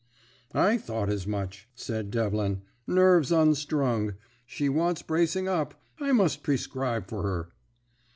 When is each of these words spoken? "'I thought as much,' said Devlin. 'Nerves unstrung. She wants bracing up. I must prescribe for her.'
"'I 0.55 0.79
thought 0.79 1.09
as 1.09 1.27
much,' 1.27 1.69
said 1.75 2.09
Devlin. 2.09 2.63
'Nerves 2.87 3.31
unstrung. 3.31 4.15
She 4.47 4.67
wants 4.67 5.03
bracing 5.03 5.47
up. 5.47 5.79
I 5.99 6.11
must 6.11 6.41
prescribe 6.41 7.05
for 7.07 7.21
her.' 7.21 7.51